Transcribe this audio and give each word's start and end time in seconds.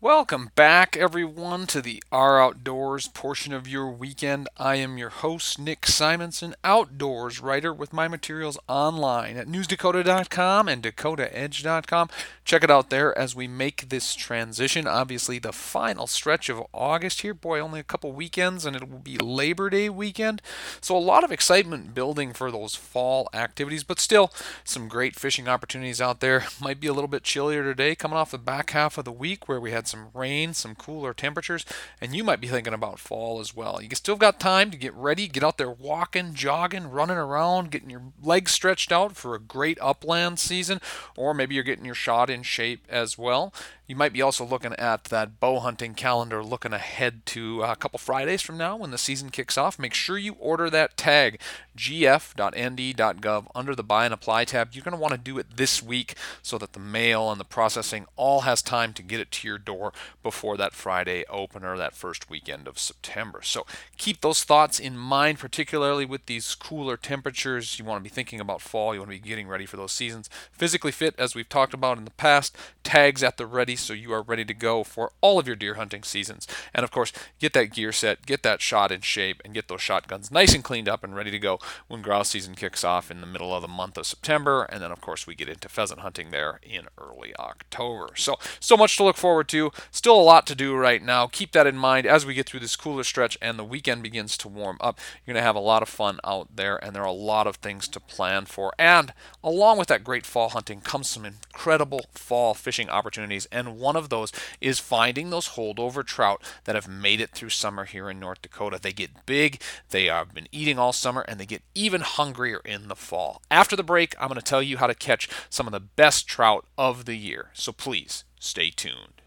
Welcome 0.00 0.52
back, 0.54 0.96
everyone, 0.96 1.66
to 1.66 1.82
the 1.82 2.00
Our 2.12 2.40
Outdoors 2.40 3.08
portion 3.08 3.52
of 3.52 3.66
your 3.66 3.90
weekend. 3.90 4.48
I 4.56 4.76
am 4.76 4.96
your 4.96 5.08
host, 5.08 5.58
Nick 5.58 5.86
Simonson, 5.86 6.54
outdoors 6.62 7.40
writer 7.40 7.74
with 7.74 7.92
my 7.92 8.06
materials 8.06 8.56
online 8.68 9.36
at 9.36 9.48
newsdakota.com 9.48 10.68
and 10.68 10.84
dakotaedge.com. 10.84 12.10
Check 12.44 12.62
it 12.62 12.70
out 12.70 12.90
there 12.90 13.18
as 13.18 13.34
we 13.34 13.48
make 13.48 13.88
this 13.88 14.14
transition. 14.14 14.86
Obviously, 14.86 15.40
the 15.40 15.52
final 15.52 16.06
stretch 16.06 16.48
of 16.48 16.62
August 16.72 17.22
here. 17.22 17.34
Boy, 17.34 17.58
only 17.58 17.80
a 17.80 17.84
couple 17.84 18.12
weekends, 18.12 18.64
and 18.64 18.76
it 18.76 18.88
will 18.88 19.00
be 19.00 19.18
Labor 19.18 19.68
Day 19.68 19.88
weekend. 19.88 20.40
So, 20.80 20.96
a 20.96 20.98
lot 20.98 21.24
of 21.24 21.32
excitement 21.32 21.92
building 21.92 22.32
for 22.34 22.52
those 22.52 22.76
fall 22.76 23.28
activities, 23.34 23.82
but 23.82 23.98
still 23.98 24.32
some 24.62 24.86
great 24.86 25.16
fishing 25.16 25.48
opportunities 25.48 26.00
out 26.00 26.20
there. 26.20 26.44
Might 26.60 26.78
be 26.78 26.86
a 26.86 26.92
little 26.92 27.08
bit 27.08 27.24
chillier 27.24 27.64
today, 27.64 27.96
coming 27.96 28.16
off 28.16 28.30
the 28.30 28.38
back 28.38 28.70
half 28.70 28.96
of 28.96 29.04
the 29.04 29.10
week 29.10 29.48
where 29.48 29.60
we 29.60 29.72
had 29.72 29.87
some 29.88 30.08
rain, 30.14 30.54
some 30.54 30.74
cooler 30.74 31.12
temperatures, 31.12 31.64
and 32.00 32.14
you 32.14 32.22
might 32.22 32.40
be 32.40 32.48
thinking 32.48 32.74
about 32.74 32.98
fall 32.98 33.40
as 33.40 33.54
well. 33.54 33.82
You 33.82 33.88
still 33.94 34.16
got 34.16 34.38
time 34.38 34.70
to 34.70 34.76
get 34.76 34.94
ready, 34.94 35.28
get 35.28 35.42
out 35.42 35.58
there 35.58 35.70
walking, 35.70 36.34
jogging, 36.34 36.90
running 36.90 37.16
around, 37.16 37.70
getting 37.70 37.90
your 37.90 38.12
legs 38.22 38.52
stretched 38.52 38.92
out 38.92 39.16
for 39.16 39.34
a 39.34 39.40
great 39.40 39.78
upland 39.80 40.38
season, 40.38 40.80
or 41.16 41.34
maybe 41.34 41.54
you're 41.54 41.64
getting 41.64 41.84
your 41.84 41.94
shot 41.94 42.30
in 42.30 42.42
shape 42.42 42.86
as 42.88 43.18
well. 43.18 43.52
You 43.88 43.96
might 43.96 44.12
be 44.12 44.20
also 44.20 44.44
looking 44.44 44.74
at 44.74 45.04
that 45.04 45.40
bow 45.40 45.60
hunting 45.60 45.94
calendar, 45.94 46.44
looking 46.44 46.74
ahead 46.74 47.24
to 47.26 47.62
a 47.62 47.74
couple 47.74 47.98
Fridays 47.98 48.42
from 48.42 48.58
now 48.58 48.76
when 48.76 48.90
the 48.90 48.98
season 48.98 49.30
kicks 49.30 49.56
off. 49.56 49.78
Make 49.78 49.94
sure 49.94 50.18
you 50.18 50.34
order 50.38 50.68
that 50.68 50.98
tag, 50.98 51.40
gf.nd.gov, 51.74 53.46
under 53.54 53.74
the 53.74 53.82
buy 53.82 54.04
and 54.04 54.12
apply 54.12 54.44
tab. 54.44 54.68
You're 54.72 54.84
going 54.84 54.94
to 54.94 55.00
want 55.00 55.12
to 55.12 55.18
do 55.18 55.38
it 55.38 55.56
this 55.56 55.82
week 55.82 56.16
so 56.42 56.58
that 56.58 56.74
the 56.74 56.78
mail 56.78 57.30
and 57.30 57.40
the 57.40 57.46
processing 57.46 58.04
all 58.14 58.42
has 58.42 58.60
time 58.60 58.92
to 58.92 59.02
get 59.02 59.20
it 59.20 59.30
to 59.30 59.48
your 59.48 59.56
door 59.56 59.94
before 60.22 60.58
that 60.58 60.74
Friday 60.74 61.24
opener, 61.30 61.78
that 61.78 61.94
first 61.94 62.28
weekend 62.28 62.68
of 62.68 62.78
September. 62.78 63.40
So 63.42 63.64
keep 63.96 64.20
those 64.20 64.44
thoughts 64.44 64.78
in 64.78 64.98
mind, 64.98 65.38
particularly 65.38 66.04
with 66.04 66.26
these 66.26 66.54
cooler 66.54 66.98
temperatures. 66.98 67.78
You 67.78 67.86
want 67.86 68.04
to 68.04 68.10
be 68.10 68.14
thinking 68.14 68.38
about 68.38 68.60
fall, 68.60 68.92
you 68.92 69.00
want 69.00 69.12
to 69.12 69.16
be 69.18 69.28
getting 69.28 69.48
ready 69.48 69.64
for 69.64 69.78
those 69.78 69.92
seasons. 69.92 70.28
Physically 70.52 70.92
fit, 70.92 71.14
as 71.16 71.34
we've 71.34 71.48
talked 71.48 71.72
about 71.72 71.96
in 71.96 72.04
the 72.04 72.10
past, 72.10 72.54
tags 72.84 73.22
at 73.22 73.38
the 73.38 73.46
ready 73.46 73.77
so 73.80 73.92
you 73.92 74.12
are 74.12 74.22
ready 74.22 74.44
to 74.44 74.54
go 74.54 74.84
for 74.84 75.12
all 75.20 75.38
of 75.38 75.46
your 75.46 75.56
deer 75.56 75.74
hunting 75.74 76.02
seasons. 76.02 76.46
And 76.74 76.84
of 76.84 76.90
course, 76.90 77.12
get 77.38 77.52
that 77.54 77.72
gear 77.72 77.92
set, 77.92 78.26
get 78.26 78.42
that 78.42 78.60
shot 78.60 78.92
in 78.92 79.00
shape, 79.00 79.40
and 79.44 79.54
get 79.54 79.68
those 79.68 79.82
shotguns 79.82 80.30
nice 80.30 80.54
and 80.54 80.64
cleaned 80.64 80.88
up 80.88 81.02
and 81.04 81.14
ready 81.14 81.30
to 81.30 81.38
go 81.38 81.58
when 81.86 82.02
grouse 82.02 82.30
season 82.30 82.54
kicks 82.54 82.84
off 82.84 83.10
in 83.10 83.20
the 83.20 83.26
middle 83.26 83.54
of 83.54 83.62
the 83.62 83.68
month 83.68 83.96
of 83.96 84.06
September. 84.06 84.64
And 84.64 84.82
then, 84.82 84.92
of 84.92 85.00
course, 85.00 85.26
we 85.26 85.34
get 85.34 85.48
into 85.48 85.68
pheasant 85.68 86.00
hunting 86.00 86.30
there 86.30 86.60
in 86.62 86.86
early 86.98 87.34
October. 87.38 88.10
So, 88.16 88.36
so 88.60 88.76
much 88.76 88.96
to 88.96 89.04
look 89.04 89.16
forward 89.16 89.48
to. 89.48 89.70
Still 89.90 90.20
a 90.20 90.22
lot 90.22 90.46
to 90.48 90.54
do 90.54 90.74
right 90.74 91.02
now. 91.02 91.26
Keep 91.26 91.52
that 91.52 91.66
in 91.66 91.76
mind 91.76 92.06
as 92.06 92.26
we 92.26 92.34
get 92.34 92.46
through 92.46 92.60
this 92.60 92.76
cooler 92.76 93.04
stretch 93.04 93.38
and 93.40 93.58
the 93.58 93.64
weekend 93.64 94.02
begins 94.02 94.36
to 94.38 94.48
warm 94.48 94.76
up. 94.80 94.98
You're 95.24 95.34
going 95.34 95.42
to 95.42 95.46
have 95.46 95.56
a 95.56 95.60
lot 95.60 95.82
of 95.82 95.88
fun 95.88 96.18
out 96.24 96.56
there, 96.56 96.82
and 96.82 96.94
there 96.94 97.02
are 97.02 97.06
a 97.06 97.12
lot 97.12 97.46
of 97.46 97.56
things 97.56 97.88
to 97.88 98.00
plan 98.00 98.46
for. 98.46 98.72
And 98.78 99.12
along 99.42 99.78
with 99.78 99.88
that 99.88 100.04
great 100.04 100.26
fall 100.26 100.50
hunting 100.50 100.80
comes 100.80 101.08
some 101.08 101.24
incredible 101.24 102.06
fall 102.12 102.54
fishing 102.54 102.88
opportunities. 102.88 103.46
And 103.50 103.67
and 103.68 103.78
one 103.78 103.96
of 103.96 104.08
those 104.08 104.32
is 104.60 104.78
finding 104.78 105.30
those 105.30 105.50
holdover 105.50 106.04
trout 106.04 106.42
that 106.64 106.74
have 106.74 106.88
made 106.88 107.20
it 107.20 107.30
through 107.30 107.50
summer 107.50 107.84
here 107.84 108.10
in 108.10 108.18
North 108.18 108.42
Dakota. 108.42 108.78
They 108.80 108.92
get 108.92 109.26
big, 109.26 109.60
they 109.90 110.06
have 110.06 110.34
been 110.34 110.48
eating 110.52 110.78
all 110.78 110.92
summer, 110.92 111.22
and 111.22 111.38
they 111.38 111.46
get 111.46 111.62
even 111.74 112.00
hungrier 112.00 112.60
in 112.64 112.88
the 112.88 112.96
fall. 112.96 113.42
After 113.50 113.76
the 113.76 113.82
break, 113.82 114.14
I'm 114.18 114.28
going 114.28 114.40
to 114.40 114.44
tell 114.44 114.62
you 114.62 114.78
how 114.78 114.86
to 114.86 114.94
catch 114.94 115.28
some 115.50 115.66
of 115.66 115.72
the 115.72 115.80
best 115.80 116.26
trout 116.26 116.66
of 116.76 117.04
the 117.04 117.16
year. 117.16 117.50
So 117.52 117.72
please 117.72 118.24
stay 118.40 118.70
tuned. 118.70 119.22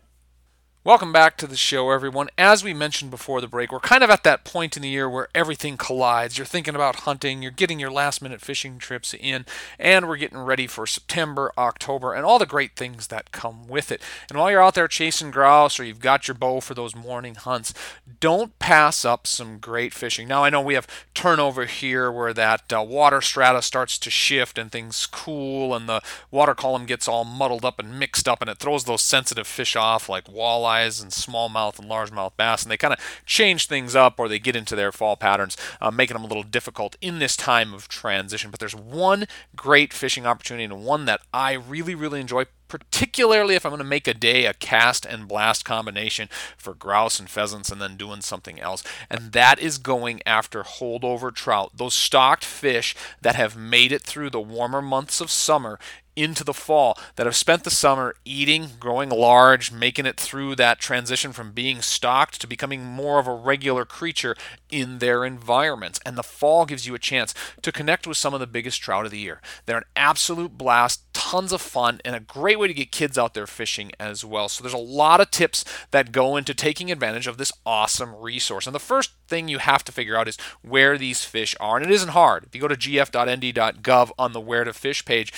Welcome 0.84 1.14
back 1.14 1.38
to 1.38 1.46
the 1.46 1.56
show, 1.56 1.92
everyone. 1.92 2.32
As 2.40 2.64
we 2.64 2.74
mentioned 2.74 3.12
before 3.12 3.40
the 3.40 3.48
break, 3.48 3.72
we're 3.72 3.80
kind 3.80 4.04
of 4.04 4.10
at 4.10 4.24
that 4.24 4.44
point 4.44 4.76
in 4.76 4.82
the 4.82 4.90
year 4.90 5.08
where 5.08 5.28
everything 5.36 5.78
collides. 5.78 6.40
You're 6.40 6.46
thinking 6.46 6.74
about 6.74 7.02
hunting, 7.02 7.44
you're 7.44 7.52
getting 7.52 7.80
your 7.80 7.92
last 7.92 8.20
minute 8.20 8.42
fishing 8.42 8.80
trips 8.80 9.14
in, 9.14 9.46
and 9.78 10.08
we're 10.08 10.18
getting 10.18 10.40
ready 10.40 10.66
for 10.66 10.88
September, 10.88 11.52
October, 11.56 12.16
and 12.16 12.26
all 12.26 12.40
the 12.40 12.48
great 12.48 12.76
things 12.76 13.08
that 13.08 13.32
come 13.32 13.68
with 13.68 13.92
it. 13.92 14.02
And 14.28 14.40
while 14.40 14.50
you're 14.50 14.64
out 14.64 14.74
there 14.74 14.88
chasing 14.88 15.30
grouse 15.30 15.80
or 15.80 15.84
you've 15.84 16.00
got 16.00 16.28
your 16.28 16.34
bow 16.34 16.62
for 16.62 16.74
those 16.74 16.96
morning 16.96 17.36
hunts, 17.36 17.76
don't 18.20 18.58
pass 18.58 19.06
up 19.06 19.28
some 19.28 19.60
great 19.60 19.94
fishing. 19.94 20.28
Now, 20.28 20.44
I 20.44 20.50
know 20.50 20.62
we 20.62 20.74
have 20.74 20.88
turnover 21.14 21.66
here 21.66 22.12
where 22.12 22.34
that 22.34 22.74
uh, 22.74 22.82
water 22.82 23.22
strata 23.22 23.62
starts 23.62 24.00
to 24.00 24.10
shift 24.10 24.58
and 24.58 24.72
things 24.72 25.06
cool, 25.06 25.76
and 25.76 25.88
the 25.88 26.02
water 26.32 26.56
column 26.56 26.88
gets 26.88 27.08
all 27.08 27.24
muddled 27.24 27.66
up 27.66 27.78
and 27.78 28.00
mixed 28.00 28.28
up, 28.28 28.42
and 28.42 28.50
it 28.50 28.58
throws 28.58 28.86
those 28.86 29.04
sensitive 29.04 29.46
fish 29.46 29.76
off 29.76 30.10
like 30.10 30.26
walleye 30.26 30.71
walleyes 30.72 31.02
and 31.02 31.12
smallmouth 31.12 31.80
and 31.80 31.90
largemouth 31.90 32.36
bass, 32.38 32.64
and 32.64 32.72
they 32.72 32.78
kind 32.78 32.94
of 32.94 33.00
change 33.26 33.68
things 33.68 33.96
up 33.96 34.20
or 34.20 34.28
they 34.28 34.40
get 34.40 34.56
into 34.56 34.76
their 34.76 34.92
fall 34.92 35.16
patterns, 35.16 35.58
uh, 35.80 35.92
making 35.92 36.16
them 36.16 36.24
a 36.24 36.28
little 36.28 36.44
difficult 36.44 36.96
in 37.02 37.20
this 37.20 37.36
time 37.36 37.74
of 37.74 37.88
transition. 37.88 38.52
But 38.52 38.60
there's 38.60 38.76
one 38.76 39.26
great 39.56 39.94
fishing 39.94 40.26
opportunity 40.26 40.64
and 40.64 40.84
one 40.84 41.06
that 41.06 41.22
I 41.34 41.54
really, 41.54 41.96
really 41.96 42.22
enjoy 42.22 42.46
particularly 42.68 43.56
if 43.56 43.66
I'm 43.66 43.72
going 43.72 43.80
to 43.80 43.84
make 43.84 44.08
a 44.08 44.14
day 44.14 44.46
a 44.46 44.54
cast 44.54 45.06
and 45.06 45.28
blast 45.28 45.66
combination 45.66 46.30
for 46.56 46.74
grouse 46.74 47.20
and 47.20 47.30
pheasants 47.30 47.70
and 47.70 47.82
then 47.82 47.98
doing 47.98 48.22
something 48.22 48.62
else. 48.62 48.82
And 49.10 49.34
that 49.34 49.60
is 49.60 49.78
going 49.78 50.22
after 50.26 50.64
holdover 50.64 51.36
trout, 51.36 51.72
those 51.76 51.94
stocked 51.94 52.46
fish 52.46 52.96
that 53.20 53.36
have 53.36 53.58
made 53.58 53.92
it 53.92 54.04
through 54.04 54.30
the 54.30 54.40
warmer 54.40 54.82
months 54.82 55.20
of 55.20 55.30
summer 55.30 55.80
into 56.22 56.44
the 56.44 56.54
fall 56.54 56.98
that 57.16 57.26
have 57.26 57.36
spent 57.36 57.64
the 57.64 57.72
summer 57.72 58.16
eating, 58.26 58.70
growing 58.80 59.10
large, 59.10 59.72
making 59.72 60.06
it 60.06 60.20
through 60.20 60.56
that 60.56 60.80
transition 60.80 61.32
from 61.34 61.52
being 61.52 61.82
stocked 61.82 62.40
to 62.40 62.48
becoming 62.48 62.84
more 62.84 63.20
of 63.20 63.28
a 63.28 63.34
regular 63.34 63.86
creature 63.86 64.36
in 64.70 65.00
their 65.00 65.26
environments. 65.26 66.00
And 66.06 66.18
the 66.18 66.24
fall 66.24 66.66
gives 66.66 66.86
you 66.86 66.94
a 66.94 67.00
chance 67.00 67.34
to 67.62 67.72
connect 67.72 68.06
with 68.06 68.18
some 68.18 68.34
of 68.34 68.40
the 68.40 68.48
biggest 68.48 68.82
trout 68.82 69.06
of 69.06 69.12
the 69.12 69.20
year. 69.20 69.42
They're 69.66 69.78
an 69.78 69.84
absolute 69.96 70.58
blast, 70.58 71.02
tons 71.14 71.52
of 71.52 71.62
fun, 71.62 72.02
and 72.06 72.16
a 72.16 72.20
great 72.20 72.60
way 72.60 72.68
to 72.68 72.74
get 72.74 72.92
kids 72.92 73.18
out 73.18 73.34
there 73.34 73.48
fishing 73.48 73.92
as 74.00 74.24
well. 74.24 74.48
So 74.48 74.64
there's 74.64 74.74
a 74.74 74.78
lot 74.78 75.22
of 75.22 75.32
tips 75.32 75.66
that 75.92 76.12
go 76.12 76.38
into 76.38 76.54
taking 76.54 76.92
advantage 76.92 77.28
of 77.28 77.38
this 77.38 77.52
awesome 77.66 78.16
resource. 78.16 78.68
And 78.68 78.76
the 78.76 78.80
first 78.80 79.12
thing 79.28 79.48
you 79.48 79.58
have 79.58 79.84
to 79.86 79.92
figure 79.92 80.18
out 80.18 80.28
is 80.28 80.38
where 80.62 80.98
these 80.98 81.24
fish 81.24 81.56
are. 81.60 81.78
And 81.78 81.86
it 81.86 81.92
isn't 81.92 82.10
hard. 82.10 82.44
If 82.44 82.56
you 82.56 82.62
go 82.62 82.68
to 82.68 82.76
gf.nd.gov 82.76 84.12
on 84.20 84.34
the 84.34 84.42
where 84.42 84.64
to 84.64 84.74
fish 84.74 85.04
page, 85.06 85.34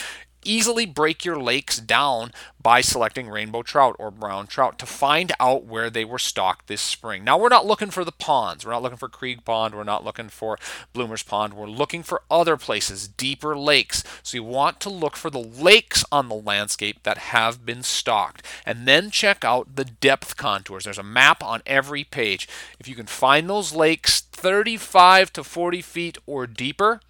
easily 0.45 0.85
break 0.85 1.25
your 1.25 1.37
lakes 1.37 1.77
down 1.77 2.31
by 2.61 2.79
selecting 2.79 3.29
rainbow 3.29 3.61
trout 3.61 3.95
or 3.99 4.09
brown 4.09 4.47
trout 4.47 4.79
to 4.79 4.85
find 4.85 5.33
out 5.39 5.65
where 5.65 5.89
they 5.89 6.05
were 6.05 6.17
stocked 6.17 6.67
this 6.67 6.81
spring. 6.81 7.23
Now, 7.23 7.37
we're 7.37 7.49
not 7.49 7.65
looking 7.65 7.89
for 7.91 8.05
the 8.05 8.11
ponds. 8.11 8.65
We're 8.65 8.71
not 8.71 8.81
looking 8.81 8.97
for 8.97 9.09
Krieg 9.09 9.43
Pond. 9.43 9.75
We're 9.75 9.83
not 9.83 10.05
looking 10.05 10.29
for 10.29 10.57
Bloomer's 10.93 11.23
Pond. 11.23 11.55
We're 11.55 11.67
looking 11.67 12.03
for 12.03 12.21
other 12.31 12.55
places, 12.55 13.07
deeper 13.07 13.57
lakes. 13.57 14.03
So 14.23 14.37
you 14.37 14.43
want 14.43 14.79
to 14.81 14.89
look 14.89 15.17
for 15.17 15.29
the 15.29 15.39
lakes 15.39 16.05
on 16.11 16.29
the 16.29 16.35
landscape 16.35 17.03
that 17.03 17.17
have 17.17 17.65
been 17.65 17.83
stocked. 17.83 18.45
And 18.65 18.87
then 18.87 19.11
check 19.11 19.43
out 19.43 19.75
the 19.75 19.85
depth 19.85 20.37
contours. 20.37 20.85
There's 20.85 20.97
a 20.97 21.03
map 21.03 21.43
on 21.43 21.61
every 21.65 22.05
page. 22.05 22.47
If 22.79 22.87
you 22.87 22.95
can 22.95 23.07
find 23.07 23.49
those 23.49 23.75
lakes 23.75 24.21
35 24.21 25.33
to 25.33 25.43
40 25.43 25.81
feet 25.81 26.17
or 26.25 26.47
deeper, 26.47 27.01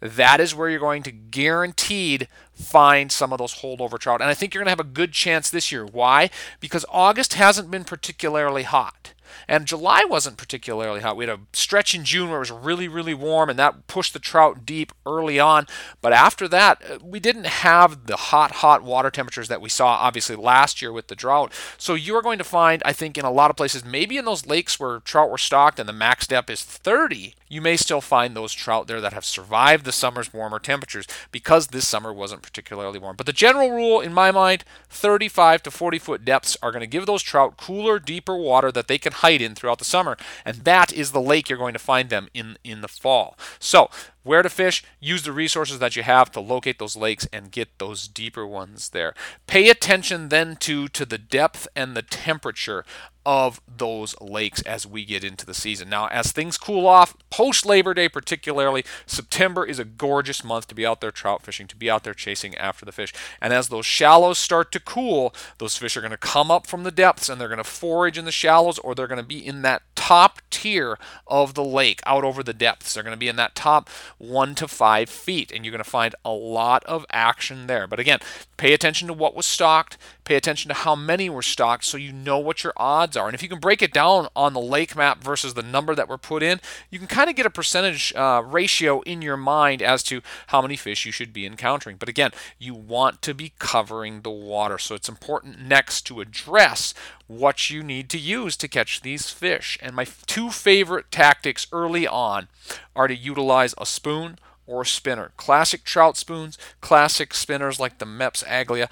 that 0.00 0.40
is 0.40 0.54
where 0.54 0.68
you're 0.68 0.78
going 0.78 1.02
to 1.02 1.12
guaranteed 1.12 2.28
find 2.54 3.10
some 3.10 3.32
of 3.32 3.38
those 3.38 3.56
holdover 3.56 3.98
trout. 3.98 4.20
And 4.20 4.30
I 4.30 4.34
think 4.34 4.54
you're 4.54 4.60
going 4.62 4.66
to 4.66 4.78
have 4.78 4.80
a 4.80 4.84
good 4.84 5.12
chance 5.12 5.50
this 5.50 5.72
year. 5.72 5.84
Why? 5.84 6.30
Because 6.60 6.84
August 6.88 7.34
hasn't 7.34 7.70
been 7.70 7.84
particularly 7.84 8.62
hot. 8.62 9.13
And 9.48 9.66
July 9.66 10.04
wasn't 10.04 10.36
particularly 10.36 11.00
hot. 11.00 11.16
We 11.16 11.26
had 11.26 11.38
a 11.38 11.42
stretch 11.52 11.94
in 11.94 12.04
June 12.04 12.28
where 12.28 12.38
it 12.38 12.40
was 12.40 12.50
really, 12.50 12.88
really 12.88 13.14
warm, 13.14 13.50
and 13.50 13.58
that 13.58 13.86
pushed 13.86 14.12
the 14.12 14.18
trout 14.18 14.64
deep 14.64 14.92
early 15.06 15.38
on. 15.38 15.66
But 16.00 16.12
after 16.12 16.48
that, 16.48 16.82
uh, 16.88 16.98
we 17.02 17.20
didn't 17.20 17.46
have 17.46 18.06
the 18.06 18.16
hot, 18.16 18.52
hot 18.56 18.82
water 18.82 19.10
temperatures 19.10 19.48
that 19.48 19.60
we 19.60 19.68
saw 19.68 19.88
obviously 19.88 20.36
last 20.36 20.80
year 20.80 20.92
with 20.92 21.08
the 21.08 21.16
drought. 21.16 21.52
So 21.78 21.94
you 21.94 22.14
are 22.16 22.22
going 22.22 22.38
to 22.38 22.44
find, 22.44 22.82
I 22.84 22.92
think, 22.92 23.18
in 23.18 23.24
a 23.24 23.30
lot 23.30 23.50
of 23.50 23.56
places, 23.56 23.84
maybe 23.84 24.16
in 24.16 24.24
those 24.24 24.46
lakes 24.46 24.78
where 24.78 25.00
trout 25.00 25.30
were 25.30 25.38
stocked 25.38 25.78
and 25.78 25.88
the 25.88 25.92
max 25.92 26.26
depth 26.26 26.50
is 26.50 26.62
30, 26.62 27.34
you 27.48 27.60
may 27.60 27.76
still 27.76 28.00
find 28.00 28.34
those 28.34 28.52
trout 28.52 28.86
there 28.86 29.00
that 29.00 29.12
have 29.12 29.24
survived 29.24 29.84
the 29.84 29.92
summer's 29.92 30.32
warmer 30.32 30.58
temperatures 30.58 31.06
because 31.30 31.68
this 31.68 31.86
summer 31.86 32.12
wasn't 32.12 32.42
particularly 32.42 32.98
warm. 32.98 33.16
But 33.16 33.26
the 33.26 33.32
general 33.32 33.70
rule, 33.70 34.00
in 34.00 34.12
my 34.12 34.30
mind, 34.32 34.64
35 34.90 35.62
to 35.64 35.70
40 35.70 35.98
foot 35.98 36.24
depths 36.24 36.56
are 36.62 36.72
going 36.72 36.80
to 36.80 36.86
give 36.86 37.06
those 37.06 37.22
trout 37.22 37.56
cooler, 37.56 37.98
deeper 37.98 38.36
water 38.36 38.72
that 38.72 38.88
they 38.88 38.98
can 38.98 39.12
hide 39.24 39.40
in 39.40 39.54
throughout 39.54 39.78
the 39.78 39.84
summer. 39.84 40.16
And 40.44 40.56
that 40.64 40.92
is 40.92 41.12
the 41.12 41.20
lake 41.20 41.48
you're 41.48 41.58
going 41.58 41.72
to 41.72 41.78
find 41.78 42.10
them 42.10 42.28
in, 42.34 42.58
in 42.62 42.82
the 42.82 42.88
fall. 42.88 43.38
So 43.58 43.88
where 44.24 44.42
to 44.42 44.48
fish, 44.48 44.82
use 44.98 45.22
the 45.22 45.32
resources 45.32 45.78
that 45.78 45.94
you 45.94 46.02
have 46.02 46.32
to 46.32 46.40
locate 46.40 46.78
those 46.78 46.96
lakes 46.96 47.28
and 47.32 47.52
get 47.52 47.78
those 47.78 48.08
deeper 48.08 48.46
ones 48.46 48.90
there. 48.90 49.14
Pay 49.46 49.70
attention 49.70 50.30
then 50.30 50.56
to 50.56 50.88
to 50.88 51.04
the 51.04 51.18
depth 51.18 51.68
and 51.76 51.96
the 51.96 52.02
temperature 52.02 52.84
of 53.26 53.60
those 53.66 54.14
lakes 54.20 54.60
as 54.62 54.86
we 54.86 55.04
get 55.04 55.24
into 55.24 55.46
the 55.46 55.54
season. 55.54 55.88
Now, 55.88 56.08
as 56.08 56.30
things 56.30 56.58
cool 56.58 56.86
off, 56.86 57.16
post 57.30 57.64
Labor 57.64 57.94
Day 57.94 58.08
particularly, 58.08 58.84
September 59.06 59.64
is 59.64 59.78
a 59.78 59.84
gorgeous 59.84 60.44
month 60.44 60.68
to 60.68 60.74
be 60.74 60.84
out 60.84 61.00
there 61.00 61.10
trout 61.10 61.42
fishing, 61.42 61.66
to 61.68 61.76
be 61.76 61.90
out 61.90 62.04
there 62.04 62.14
chasing 62.14 62.54
after 62.56 62.84
the 62.84 62.92
fish. 62.92 63.14
And 63.40 63.52
as 63.52 63.68
those 63.68 63.86
shallows 63.86 64.38
start 64.38 64.72
to 64.72 64.80
cool, 64.80 65.34
those 65.58 65.76
fish 65.76 65.96
are 65.96 66.02
going 66.02 66.10
to 66.10 66.16
come 66.16 66.50
up 66.50 66.66
from 66.66 66.82
the 66.82 66.90
depths 66.90 67.28
and 67.28 67.40
they're 67.40 67.48
going 67.48 67.58
to 67.58 67.64
forage 67.64 68.18
in 68.18 68.24
the 68.24 68.32
shallows 68.32 68.78
or 68.78 68.94
they're 68.94 69.06
going 69.06 69.20
to 69.20 69.26
be 69.26 69.44
in 69.44 69.62
that 69.62 69.82
top 70.04 70.42
tier 70.50 70.98
of 71.26 71.54
the 71.54 71.64
lake 71.64 72.02
out 72.04 72.24
over 72.24 72.42
the 72.42 72.52
depths. 72.52 72.92
They're 72.92 73.02
going 73.02 73.16
to 73.16 73.18
be 73.18 73.28
in 73.28 73.36
that 73.36 73.54
top 73.54 73.88
one 74.18 74.54
to 74.56 74.68
five 74.68 75.08
feet, 75.08 75.50
and 75.50 75.64
you're 75.64 75.72
going 75.72 75.82
to 75.82 75.90
find 75.90 76.14
a 76.26 76.30
lot 76.30 76.84
of 76.84 77.06
action 77.10 77.68
there. 77.68 77.86
But 77.86 78.00
again, 78.00 78.18
pay 78.58 78.74
attention 78.74 79.08
to 79.08 79.14
what 79.14 79.34
was 79.34 79.46
stocked, 79.46 79.96
pay 80.24 80.36
attention 80.36 80.68
to 80.68 80.74
how 80.74 80.94
many 80.94 81.30
were 81.30 81.40
stocked 81.40 81.86
so 81.86 81.96
you 81.96 82.12
know 82.12 82.38
what 82.38 82.62
your 82.62 82.74
odds 82.76 83.16
are. 83.16 83.26
And 83.26 83.34
if 83.34 83.42
you 83.42 83.48
can 83.48 83.60
break 83.60 83.80
it 83.80 83.94
down 83.94 84.28
on 84.36 84.52
the 84.52 84.60
lake 84.60 84.94
map 84.94 85.24
versus 85.24 85.54
the 85.54 85.62
number 85.62 85.94
that 85.94 86.08
were 86.08 86.18
put 86.18 86.42
in, 86.42 86.60
you 86.90 86.98
can 86.98 87.08
kind 87.08 87.30
of 87.30 87.36
get 87.36 87.46
a 87.46 87.50
percentage 87.50 88.12
uh, 88.14 88.42
ratio 88.44 89.00
in 89.02 89.22
your 89.22 89.38
mind 89.38 89.80
as 89.80 90.02
to 90.02 90.20
how 90.48 90.60
many 90.60 90.76
fish 90.76 91.06
you 91.06 91.12
should 91.12 91.32
be 91.32 91.46
encountering. 91.46 91.96
But 91.96 92.10
again, 92.10 92.32
you 92.58 92.74
want 92.74 93.22
to 93.22 93.32
be 93.32 93.54
covering 93.58 94.20
the 94.20 94.30
water. 94.30 94.78
So 94.78 94.94
it's 94.94 95.08
important 95.08 95.62
next 95.62 96.02
to 96.02 96.20
address 96.20 96.92
what 97.26 97.70
you 97.70 97.82
need 97.82 98.08
to 98.10 98.18
use 98.18 98.56
to 98.58 98.68
catch 98.68 99.00
these 99.00 99.30
fish. 99.30 99.78
And 99.82 99.94
my 99.96 100.06
two 100.26 100.50
favorite 100.50 101.10
tactics 101.10 101.66
early 101.72 102.06
on 102.06 102.48
are 102.94 103.08
to 103.08 103.16
utilize 103.16 103.74
a 103.78 103.86
spoon 103.86 104.38
or 104.66 104.84
spinner. 104.84 105.32
Classic 105.36 105.84
trout 105.84 106.16
spoons, 106.16 106.58
classic 106.80 107.34
spinners 107.34 107.78
like 107.78 107.98
the 107.98 108.06
Mepps 108.06 108.44
Aglia. 108.44 108.90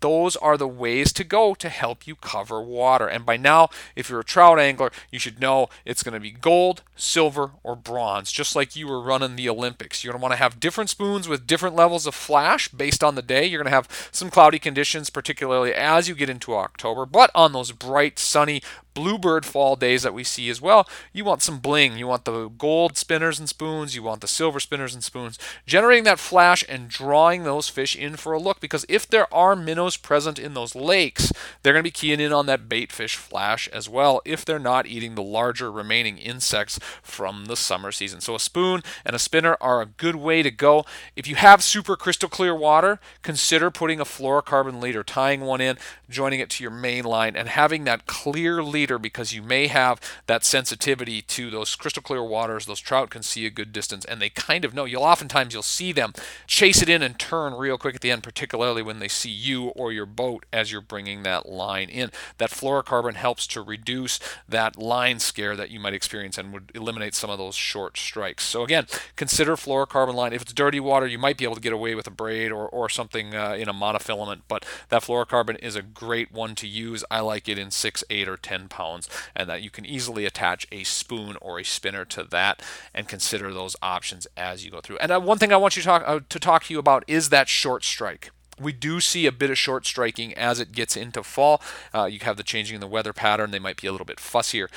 Those 0.00 0.36
are 0.36 0.56
the 0.56 0.68
ways 0.68 1.12
to 1.14 1.24
go 1.24 1.54
to 1.54 1.68
help 1.68 2.06
you 2.06 2.16
cover 2.16 2.60
water. 2.60 3.06
And 3.06 3.24
by 3.24 3.36
now, 3.36 3.68
if 3.96 4.10
you're 4.10 4.20
a 4.20 4.24
trout 4.24 4.58
angler, 4.58 4.90
you 5.10 5.18
should 5.18 5.40
know 5.40 5.68
it's 5.84 6.02
going 6.02 6.14
to 6.14 6.20
be 6.20 6.30
gold, 6.30 6.82
silver, 6.96 7.52
or 7.62 7.76
bronze, 7.76 8.32
just 8.32 8.56
like 8.56 8.76
you 8.76 8.88
were 8.88 9.00
running 9.00 9.36
the 9.36 9.48
Olympics. 9.48 10.02
You're 10.02 10.12
going 10.12 10.20
to 10.20 10.22
want 10.22 10.32
to 10.32 10.38
have 10.38 10.60
different 10.60 10.90
spoons 10.90 11.28
with 11.28 11.46
different 11.46 11.76
levels 11.76 12.06
of 12.06 12.14
flash 12.14 12.68
based 12.68 13.04
on 13.04 13.14
the 13.14 13.22
day. 13.22 13.46
You're 13.46 13.62
going 13.62 13.70
to 13.70 13.76
have 13.76 14.08
some 14.10 14.30
cloudy 14.30 14.58
conditions, 14.58 15.10
particularly 15.10 15.74
as 15.74 16.08
you 16.08 16.14
get 16.14 16.30
into 16.30 16.54
October. 16.54 17.06
But 17.06 17.30
on 17.34 17.52
those 17.52 17.72
bright, 17.72 18.18
sunny, 18.18 18.62
bluebird 18.94 19.44
fall 19.44 19.76
days 19.76 20.02
that 20.02 20.14
we 20.14 20.24
see 20.24 20.50
as 20.50 20.60
well, 20.60 20.88
you 21.12 21.24
want 21.24 21.42
some 21.42 21.58
bling. 21.58 21.96
You 21.96 22.06
want 22.06 22.24
the 22.24 22.48
gold 22.48 22.96
spinners 22.96 23.38
and 23.38 23.48
spoons, 23.48 23.94
you 23.94 24.02
want 24.02 24.20
the 24.20 24.28
silver 24.28 24.60
spinners 24.60 24.94
and 24.94 25.02
spoons, 25.02 25.38
generating 25.66 26.04
that 26.04 26.18
flash 26.18 26.64
and 26.68 26.88
drawing 26.88 27.44
those 27.44 27.68
fish 27.68 27.96
in 27.96 28.16
for 28.16 28.32
a 28.32 28.38
look 28.38 28.60
because 28.60 28.84
if 28.88 29.06
there 29.06 29.32
are 29.32 29.56
minnows 29.56 29.96
present 29.96 30.38
in 30.38 30.54
those 30.54 30.74
lakes, 30.74 31.32
they're 31.62 31.72
going 31.72 31.82
to 31.82 31.86
be 31.86 31.90
keying 31.90 32.20
in 32.20 32.32
on 32.32 32.46
that 32.46 32.68
bait 32.68 32.92
fish 32.92 33.16
flash 33.16 33.68
as 33.68 33.88
well 33.88 34.20
if 34.24 34.44
they're 34.44 34.58
not 34.58 34.86
eating 34.86 35.14
the 35.14 35.22
larger 35.22 35.70
remaining 35.70 36.18
insects 36.18 36.78
from 37.02 37.46
the 37.46 37.56
summer 37.56 37.92
season. 37.92 38.20
So 38.20 38.34
a 38.34 38.40
spoon 38.40 38.82
and 39.04 39.16
a 39.16 39.18
spinner 39.18 39.56
are 39.60 39.80
a 39.80 39.86
good 39.86 40.16
way 40.16 40.42
to 40.42 40.50
go. 40.50 40.84
If 41.16 41.26
you 41.26 41.36
have 41.36 41.62
super 41.62 41.96
crystal 41.96 42.28
clear 42.28 42.54
water, 42.54 43.00
consider 43.22 43.70
putting 43.70 44.00
a 44.00 44.04
fluorocarbon 44.04 44.80
leader, 44.80 45.02
tying 45.02 45.42
one 45.42 45.60
in, 45.60 45.78
joining 46.08 46.40
it 46.40 46.50
to 46.50 46.64
your 46.64 46.70
main 46.70 47.04
line 47.04 47.36
and 47.36 47.48
having 47.48 47.84
that 47.84 48.06
clear 48.06 48.62
lead 48.62 48.81
leader 48.82 48.98
because 48.98 49.32
you 49.32 49.42
may 49.42 49.68
have 49.68 50.00
that 50.26 50.44
sensitivity 50.44 51.22
to 51.22 51.50
those 51.50 51.76
crystal 51.76 52.02
clear 52.02 52.24
waters. 52.24 52.66
Those 52.66 52.80
trout 52.80 53.10
can 53.10 53.22
see 53.22 53.46
a 53.46 53.50
good 53.50 53.72
distance 53.72 54.04
and 54.04 54.20
they 54.20 54.28
kind 54.28 54.64
of 54.64 54.74
know. 54.74 54.84
You'll 54.84 55.04
oftentimes 55.04 55.54
you'll 55.54 55.62
see 55.62 55.92
them 55.92 56.12
chase 56.48 56.82
it 56.82 56.88
in 56.88 57.00
and 57.00 57.16
turn 57.16 57.54
real 57.54 57.78
quick 57.78 57.94
at 57.94 58.00
the 58.00 58.10
end, 58.10 58.24
particularly 58.24 58.82
when 58.82 58.98
they 58.98 59.06
see 59.06 59.30
you 59.30 59.68
or 59.68 59.92
your 59.92 60.04
boat 60.06 60.46
as 60.52 60.72
you're 60.72 60.80
bringing 60.80 61.22
that 61.22 61.48
line 61.48 61.88
in. 61.88 62.10
That 62.38 62.50
fluorocarbon 62.50 63.14
helps 63.14 63.46
to 63.48 63.62
reduce 63.62 64.18
that 64.48 64.76
line 64.76 65.20
scare 65.20 65.54
that 65.54 65.70
you 65.70 65.78
might 65.78 65.94
experience 65.94 66.36
and 66.36 66.52
would 66.52 66.72
eliminate 66.74 67.14
some 67.14 67.30
of 67.30 67.38
those 67.38 67.54
short 67.54 67.96
strikes. 67.96 68.42
So 68.44 68.64
again, 68.64 68.86
consider 69.14 69.54
fluorocarbon 69.54 70.14
line. 70.14 70.32
If 70.32 70.42
it's 70.42 70.52
dirty 70.52 70.80
water, 70.80 71.06
you 71.06 71.18
might 71.18 71.38
be 71.38 71.44
able 71.44 71.54
to 71.54 71.60
get 71.60 71.72
away 71.72 71.94
with 71.94 72.08
a 72.08 72.10
braid 72.10 72.50
or, 72.50 72.68
or 72.68 72.88
something 72.88 73.32
uh, 73.32 73.52
in 73.52 73.68
a 73.68 73.74
monofilament, 73.74 74.40
but 74.48 74.66
that 74.88 75.02
fluorocarbon 75.02 75.56
is 75.60 75.76
a 75.76 75.82
great 75.82 76.32
one 76.32 76.56
to 76.56 76.66
use. 76.66 77.04
I 77.12 77.20
like 77.20 77.48
it 77.48 77.58
in 77.58 77.70
6, 77.70 78.04
8, 78.10 78.28
or 78.28 78.36
10 78.36 78.68
pounds, 78.72 79.08
and 79.36 79.48
that 79.48 79.62
you 79.62 79.70
can 79.70 79.86
easily 79.86 80.24
attach 80.24 80.66
a 80.72 80.82
spoon 80.82 81.36
or 81.40 81.60
a 81.60 81.64
spinner 81.64 82.04
to 82.06 82.24
that 82.24 82.62
and 82.94 83.06
consider 83.06 83.52
those 83.52 83.76
options 83.82 84.26
as 84.36 84.64
you 84.64 84.70
go 84.70 84.80
through. 84.80 84.98
And 84.98 85.12
uh, 85.12 85.20
one 85.20 85.38
thing 85.38 85.52
I 85.52 85.56
want 85.56 85.76
you 85.76 85.82
to 85.82 85.86
talk, 85.86 86.02
uh, 86.06 86.20
to 86.28 86.40
talk 86.40 86.64
to 86.64 86.72
you 86.72 86.80
about 86.80 87.04
is 87.06 87.28
that 87.28 87.48
short 87.48 87.84
strike 87.84 88.30
we 88.60 88.72
do 88.72 89.00
see 89.00 89.26
a 89.26 89.32
bit 89.32 89.50
of 89.50 89.58
short 89.58 89.86
striking 89.86 90.34
as 90.34 90.60
it 90.60 90.72
gets 90.72 90.96
into 90.96 91.22
fall. 91.22 91.60
Uh, 91.92 92.04
you 92.04 92.18
have 92.22 92.36
the 92.36 92.42
changing 92.42 92.74
in 92.74 92.80
the 92.80 92.86
weather 92.86 93.12
pattern, 93.12 93.50
they 93.50 93.58
might 93.58 93.80
be 93.80 93.86
a 93.86 93.92
little 93.92 94.04
bit 94.04 94.18
fussier. 94.18 94.68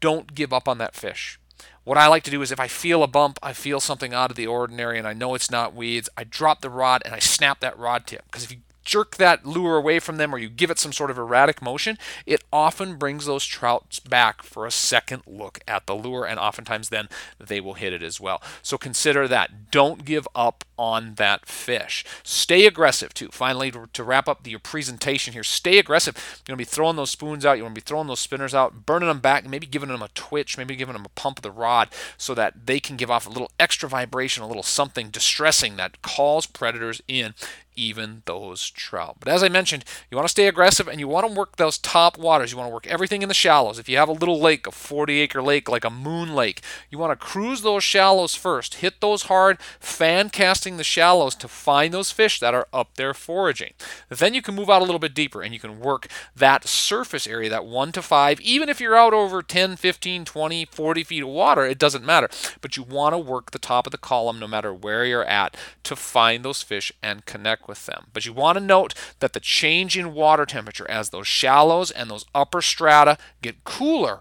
Don't 0.00 0.34
give 0.34 0.52
up 0.52 0.68
on 0.68 0.78
that 0.78 0.94
fish. 0.94 1.38
What 1.84 1.98
I 1.98 2.06
like 2.06 2.22
to 2.24 2.30
do 2.30 2.42
is 2.42 2.52
if 2.52 2.60
I 2.60 2.68
feel 2.68 3.02
a 3.02 3.08
bump, 3.08 3.38
I 3.42 3.52
feel 3.52 3.80
something 3.80 4.14
out 4.14 4.30
of 4.30 4.36
the 4.36 4.46
ordinary 4.46 4.98
and 4.98 5.08
I 5.08 5.12
know 5.12 5.34
it's 5.34 5.50
not 5.50 5.74
weeds, 5.74 6.08
I 6.16 6.24
drop 6.24 6.60
the 6.60 6.70
rod 6.70 7.02
and 7.04 7.14
I 7.14 7.18
snap 7.18 7.60
that 7.60 7.78
rod 7.78 8.06
tip. 8.06 8.24
Because 8.26 8.44
if 8.44 8.52
you 8.52 8.58
jerk 8.84 9.16
that 9.16 9.46
lure 9.46 9.76
away 9.76 9.98
from 9.98 10.16
them 10.16 10.34
or 10.34 10.38
you 10.38 10.48
give 10.48 10.70
it 10.70 10.78
some 10.78 10.92
sort 10.92 11.10
of 11.10 11.18
erratic 11.18 11.62
motion, 11.62 11.98
it 12.26 12.44
often 12.52 12.96
brings 12.96 13.26
those 13.26 13.44
trouts 13.44 14.00
back 14.00 14.42
for 14.42 14.66
a 14.66 14.70
second 14.70 15.22
look 15.26 15.60
at 15.66 15.86
the 15.86 15.94
lure, 15.94 16.24
and 16.24 16.38
oftentimes 16.38 16.88
then 16.88 17.08
they 17.38 17.60
will 17.60 17.74
hit 17.74 17.92
it 17.92 18.02
as 18.02 18.20
well. 18.20 18.42
So 18.62 18.78
consider 18.78 19.28
that. 19.28 19.70
Don't 19.70 20.04
give 20.04 20.26
up 20.34 20.64
on 20.80 21.12
that 21.16 21.44
fish. 21.44 22.06
Stay 22.22 22.64
aggressive 22.64 23.12
too. 23.12 23.28
Finally, 23.30 23.70
to, 23.92 24.02
wrap 24.02 24.26
up 24.26 24.46
your 24.46 24.58
presentation 24.58 25.34
here, 25.34 25.44
stay 25.44 25.78
aggressive. 25.78 26.16
You're 26.48 26.54
to 26.54 26.58
be 26.58 26.64
throwing 26.64 26.96
those 26.96 27.10
spoons 27.10 27.44
out, 27.44 27.58
you 27.58 27.64
want 27.64 27.74
to 27.74 27.80
be 27.82 27.84
throwing 27.84 28.06
those 28.06 28.18
spinners 28.18 28.54
out, 28.54 28.86
burning 28.86 29.08
them 29.08 29.20
back, 29.20 29.46
maybe 29.46 29.66
giving 29.66 29.90
them 29.90 30.00
a 30.00 30.08
twitch, 30.08 30.56
maybe 30.56 30.74
giving 30.74 30.94
them 30.94 31.04
a 31.04 31.10
pump 31.10 31.38
of 31.38 31.42
the 31.42 31.50
rod 31.50 31.90
so 32.16 32.34
that 32.34 32.66
they 32.66 32.80
can 32.80 32.96
give 32.96 33.10
off 33.10 33.26
a 33.26 33.30
little 33.30 33.50
extra 33.60 33.90
vibration, 33.90 34.42
a 34.42 34.48
little 34.48 34.62
something 34.62 35.10
distressing 35.10 35.76
that 35.76 36.00
calls 36.00 36.46
predators 36.46 37.02
in 37.06 37.34
even 37.80 38.22
those 38.26 38.68
trout. 38.68 39.16
But 39.20 39.28
as 39.28 39.42
I 39.42 39.48
mentioned, 39.48 39.84
you 40.10 40.16
want 40.16 40.26
to 40.26 40.30
stay 40.30 40.46
aggressive 40.46 40.86
and 40.88 41.00
you 41.00 41.08
want 41.08 41.26
to 41.26 41.32
work 41.32 41.56
those 41.56 41.78
top 41.78 42.18
waters. 42.18 42.52
You 42.52 42.58
want 42.58 42.68
to 42.68 42.74
work 42.74 42.86
everything 42.86 43.22
in 43.22 43.28
the 43.28 43.34
shallows. 43.34 43.78
If 43.78 43.88
you 43.88 43.96
have 43.96 44.08
a 44.08 44.12
little 44.12 44.40
lake, 44.40 44.66
a 44.66 44.70
40 44.70 45.20
acre 45.20 45.42
lake 45.42 45.68
like 45.68 45.84
a 45.84 45.90
moon 45.90 46.34
lake, 46.34 46.60
you 46.90 46.98
want 46.98 47.18
to 47.18 47.26
cruise 47.26 47.62
those 47.62 47.82
shallows 47.82 48.34
first. 48.34 48.76
Hit 48.76 49.00
those 49.00 49.24
hard, 49.24 49.60
fan 49.80 50.30
casting 50.30 50.69
the 50.76 50.84
shallows 50.84 51.34
to 51.36 51.48
find 51.48 51.92
those 51.92 52.10
fish 52.10 52.40
that 52.40 52.54
are 52.54 52.68
up 52.72 52.94
there 52.96 53.14
foraging. 53.14 53.72
Then 54.08 54.34
you 54.34 54.42
can 54.42 54.54
move 54.54 54.70
out 54.70 54.82
a 54.82 54.84
little 54.84 54.98
bit 54.98 55.14
deeper 55.14 55.42
and 55.42 55.52
you 55.52 55.60
can 55.60 55.80
work 55.80 56.08
that 56.34 56.66
surface 56.66 57.26
area, 57.26 57.50
that 57.50 57.64
1 57.64 57.92
to 57.92 58.02
5. 58.02 58.40
Even 58.40 58.68
if 58.68 58.80
you're 58.80 58.96
out 58.96 59.14
over 59.14 59.42
10, 59.42 59.76
15, 59.76 60.24
20, 60.24 60.64
40 60.66 61.04
feet 61.04 61.22
of 61.22 61.28
water, 61.28 61.64
it 61.64 61.78
doesn't 61.78 62.04
matter. 62.04 62.28
But 62.60 62.76
you 62.76 62.82
want 62.82 63.14
to 63.14 63.18
work 63.18 63.50
the 63.50 63.58
top 63.58 63.86
of 63.86 63.90
the 63.90 63.98
column 63.98 64.38
no 64.38 64.48
matter 64.48 64.72
where 64.72 65.04
you're 65.04 65.24
at 65.24 65.56
to 65.84 65.96
find 65.96 66.44
those 66.44 66.62
fish 66.62 66.92
and 67.02 67.26
connect 67.26 67.68
with 67.68 67.86
them. 67.86 68.06
But 68.12 68.26
you 68.26 68.32
want 68.32 68.58
to 68.58 68.64
note 68.64 68.94
that 69.20 69.32
the 69.32 69.40
change 69.40 69.96
in 69.96 70.14
water 70.14 70.46
temperature 70.46 70.90
as 70.90 71.10
those 71.10 71.26
shallows 71.26 71.90
and 71.90 72.10
those 72.10 72.26
upper 72.34 72.62
strata 72.62 73.18
get 73.42 73.64
cooler 73.64 74.20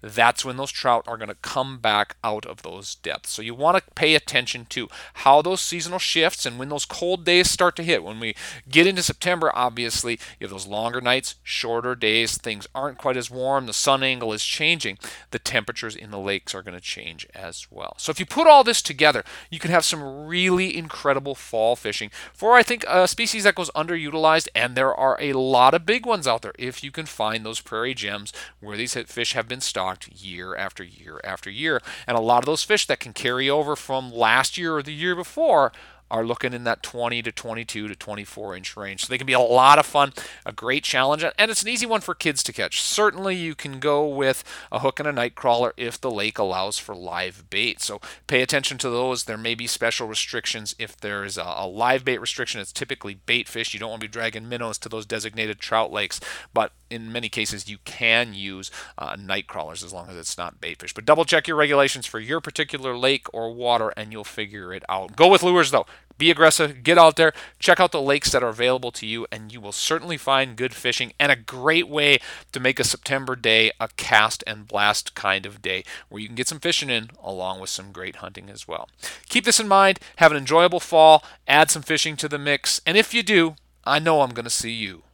that's 0.00 0.44
when 0.44 0.56
those 0.56 0.70
trout 0.70 1.04
are 1.06 1.16
going 1.16 1.28
to 1.28 1.34
come 1.36 1.78
back 1.78 2.16
out 2.22 2.46
of 2.46 2.62
those 2.62 2.94
depths. 2.96 3.30
So 3.30 3.42
you 3.42 3.54
want 3.54 3.76
to 3.76 3.90
pay 3.94 4.14
attention 4.14 4.66
to 4.66 4.88
how 5.14 5.42
those 5.42 5.60
seasonal 5.60 5.98
shifts 5.98 6.46
and 6.46 6.58
when 6.58 6.68
those 6.68 6.84
cold 6.84 7.24
days 7.24 7.50
start 7.50 7.76
to 7.76 7.82
hit. 7.82 8.04
When 8.04 8.20
we 8.20 8.34
get 8.68 8.86
into 8.86 9.02
September, 9.02 9.50
obviously, 9.54 10.18
you 10.38 10.44
have 10.46 10.50
those 10.50 10.66
longer 10.66 11.00
nights, 11.00 11.36
shorter 11.42 11.94
days, 11.94 12.38
things 12.38 12.66
aren't 12.74 12.98
quite 12.98 13.16
as 13.16 13.30
warm, 13.30 13.66
the 13.66 13.72
sun 13.72 14.02
angle 14.02 14.32
is 14.32 14.44
changing, 14.44 14.98
the 15.30 15.38
temperatures 15.38 15.96
in 15.96 16.10
the 16.10 16.18
lakes 16.18 16.54
are 16.54 16.62
going 16.62 16.76
to 16.76 16.80
change 16.80 17.26
as 17.34 17.66
well. 17.70 17.94
So 17.98 18.10
if 18.10 18.20
you 18.20 18.26
put 18.26 18.46
all 18.46 18.64
this 18.64 18.82
together, 18.82 19.24
you 19.50 19.58
can 19.58 19.70
have 19.70 19.84
some 19.84 20.26
really 20.26 20.76
incredible 20.76 21.34
fall 21.34 21.74
fishing 21.76 22.10
for, 22.32 22.54
I 22.54 22.62
think, 22.62 22.84
a 22.88 23.08
species 23.08 23.44
that 23.44 23.54
goes 23.54 23.70
underutilized, 23.70 24.48
and 24.54 24.76
there 24.76 24.94
are 24.94 25.16
a 25.20 25.32
lot 25.32 25.74
of 25.74 25.86
big 25.86 26.06
ones 26.06 26.26
out 26.26 26.42
there 26.42 26.54
if 26.58 26.84
you 26.84 26.90
can 26.90 27.06
find 27.06 27.44
those 27.44 27.60
prairie 27.60 27.94
gems 27.94 28.32
where 28.60 28.76
these 28.76 28.94
fish 28.94 29.32
have 29.32 29.48
been 29.48 29.60
stocked 29.60 29.87
year 30.10 30.56
after 30.56 30.82
year 30.82 31.20
after 31.24 31.50
year. 31.50 31.80
And 32.06 32.16
a 32.16 32.20
lot 32.20 32.40
of 32.40 32.46
those 32.46 32.62
fish 32.62 32.86
that 32.86 33.00
can 33.00 33.12
carry 33.12 33.48
over 33.48 33.76
from 33.76 34.12
last 34.12 34.58
year 34.58 34.76
or 34.76 34.82
the 34.82 34.92
year 34.92 35.14
before 35.14 35.72
are 36.10 36.24
looking 36.24 36.54
in 36.54 36.64
that 36.64 36.82
20 36.82 37.22
to 37.22 37.32
22 37.32 37.88
to 37.88 37.94
24 37.94 38.56
inch 38.56 38.76
range. 38.76 39.04
So 39.04 39.08
they 39.08 39.18
can 39.18 39.26
be 39.26 39.32
a 39.32 39.40
lot 39.40 39.78
of 39.78 39.86
fun, 39.86 40.12
a 40.46 40.52
great 40.52 40.84
challenge, 40.84 41.22
and 41.22 41.50
it's 41.50 41.62
an 41.62 41.68
easy 41.68 41.86
one 41.86 42.00
for 42.00 42.14
kids 42.14 42.42
to 42.44 42.52
catch. 42.52 42.82
Certainly, 42.82 43.36
you 43.36 43.54
can 43.54 43.78
go 43.78 44.06
with 44.06 44.42
a 44.72 44.80
hook 44.80 44.98
and 44.98 45.08
a 45.08 45.12
night 45.12 45.34
crawler 45.34 45.74
if 45.76 46.00
the 46.00 46.10
lake 46.10 46.38
allows 46.38 46.78
for 46.78 46.94
live 46.94 47.44
bait. 47.50 47.80
So 47.80 48.00
pay 48.26 48.42
attention 48.42 48.78
to 48.78 48.90
those. 48.90 49.24
There 49.24 49.36
may 49.36 49.54
be 49.54 49.66
special 49.66 50.06
restrictions. 50.06 50.74
If 50.78 50.96
there's 50.96 51.36
a, 51.36 51.42
a 51.42 51.66
live 51.66 52.04
bait 52.04 52.20
restriction, 52.20 52.60
it's 52.60 52.72
typically 52.72 53.14
bait 53.14 53.48
fish. 53.48 53.74
You 53.74 53.80
don't 53.80 53.90
want 53.90 54.00
to 54.00 54.08
be 54.08 54.12
dragging 54.12 54.48
minnows 54.48 54.78
to 54.78 54.88
those 54.88 55.06
designated 55.06 55.58
trout 55.58 55.92
lakes. 55.92 56.20
But 56.54 56.72
in 56.90 57.12
many 57.12 57.28
cases 57.28 57.68
you 57.68 57.78
can 57.84 58.34
use 58.34 58.70
uh, 58.96 59.16
night 59.16 59.46
crawlers 59.46 59.82
as 59.82 59.92
long 59.92 60.08
as 60.08 60.16
it's 60.16 60.38
not 60.38 60.60
baitfish. 60.60 60.94
But 60.94 61.04
double 61.04 61.24
check 61.24 61.48
your 61.48 61.56
regulations 61.56 62.06
for 62.06 62.20
your 62.20 62.40
particular 62.40 62.96
lake 62.96 63.26
or 63.32 63.52
water 63.52 63.92
and 63.96 64.12
you'll 64.12 64.24
figure 64.24 64.72
it 64.72 64.84
out. 64.88 65.16
Go 65.16 65.28
with 65.28 65.42
lures 65.42 65.70
though. 65.70 65.86
Be 66.18 66.32
aggressive, 66.32 66.82
get 66.82 66.98
out 66.98 67.14
there, 67.14 67.32
check 67.60 67.78
out 67.78 67.92
the 67.92 68.02
lakes 68.02 68.32
that 68.32 68.42
are 68.42 68.48
available 68.48 68.90
to 68.90 69.06
you, 69.06 69.24
and 69.30 69.52
you 69.52 69.60
will 69.60 69.70
certainly 69.70 70.16
find 70.16 70.56
good 70.56 70.74
fishing 70.74 71.12
and 71.20 71.30
a 71.30 71.36
great 71.36 71.88
way 71.88 72.18
to 72.50 72.58
make 72.58 72.80
a 72.80 72.84
September 72.84 73.36
day 73.36 73.70
a 73.78 73.86
cast 73.96 74.42
and 74.44 74.66
blast 74.66 75.14
kind 75.14 75.46
of 75.46 75.62
day 75.62 75.84
where 76.08 76.20
you 76.20 76.26
can 76.26 76.34
get 76.34 76.48
some 76.48 76.58
fishing 76.58 76.90
in 76.90 77.10
along 77.22 77.60
with 77.60 77.70
some 77.70 77.92
great 77.92 78.16
hunting 78.16 78.50
as 78.50 78.66
well. 78.66 78.88
Keep 79.28 79.44
this 79.44 79.60
in 79.60 79.68
mind, 79.68 80.00
have 80.16 80.32
an 80.32 80.38
enjoyable 80.38 80.80
fall, 80.80 81.22
add 81.46 81.70
some 81.70 81.82
fishing 81.82 82.16
to 82.16 82.28
the 82.28 82.38
mix, 82.38 82.80
and 82.84 82.96
if 82.96 83.14
you 83.14 83.22
do, 83.22 83.54
I 83.84 84.00
know 84.00 84.22
I'm 84.22 84.30
going 84.30 84.42
to 84.42 84.50
see 84.50 84.72
you 84.72 85.04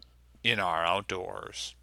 in 0.45 0.61
our 0.61 0.85
outdoors. 0.85 1.75